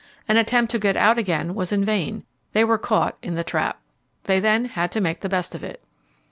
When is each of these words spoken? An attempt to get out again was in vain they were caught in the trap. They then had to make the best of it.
An 0.27 0.35
attempt 0.35 0.71
to 0.71 0.79
get 0.79 0.97
out 0.97 1.19
again 1.19 1.53
was 1.53 1.71
in 1.71 1.85
vain 1.85 2.23
they 2.53 2.63
were 2.63 2.79
caught 2.79 3.17
in 3.21 3.35
the 3.35 3.43
trap. 3.43 3.79
They 4.23 4.39
then 4.39 4.65
had 4.65 4.91
to 4.93 4.99
make 4.99 5.19
the 5.19 5.29
best 5.29 5.53
of 5.53 5.61
it. 5.61 5.79